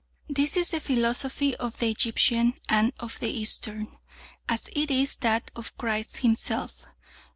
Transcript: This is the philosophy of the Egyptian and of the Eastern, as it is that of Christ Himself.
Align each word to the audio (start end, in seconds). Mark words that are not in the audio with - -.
This 0.27 0.57
is 0.57 0.71
the 0.71 0.79
philosophy 0.79 1.55
of 1.57 1.77
the 1.77 1.91
Egyptian 1.91 2.55
and 2.67 2.91
of 2.99 3.19
the 3.19 3.29
Eastern, 3.29 3.97
as 4.49 4.67
it 4.75 4.89
is 4.89 5.17
that 5.17 5.51
of 5.55 5.77
Christ 5.77 6.17
Himself. 6.25 6.87